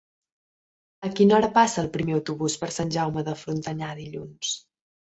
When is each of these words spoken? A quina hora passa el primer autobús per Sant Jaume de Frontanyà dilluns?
A 1.09 1.11
quina 1.19 1.35
hora 1.39 1.51
passa 1.59 1.83
el 1.83 1.91
primer 1.99 2.17
autobús 2.17 2.59
per 2.65 2.73
Sant 2.79 2.95
Jaume 2.99 3.29
de 3.31 3.39
Frontanyà 3.45 3.97
dilluns? 4.05 4.61